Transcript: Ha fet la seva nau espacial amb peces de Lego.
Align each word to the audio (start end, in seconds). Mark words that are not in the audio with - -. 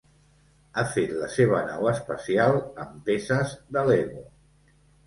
Ha 0.81 0.85
fet 0.95 1.13
la 1.17 1.27
seva 1.35 1.59
nau 1.69 1.91
espacial 1.93 2.59
amb 2.87 2.99
peces 3.13 3.57
de 3.79 3.89
Lego. 3.93 4.29